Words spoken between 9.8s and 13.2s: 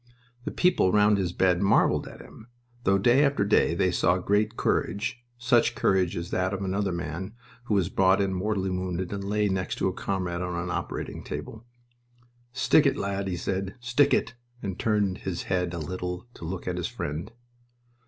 a comrade on the operating table. "Stick it,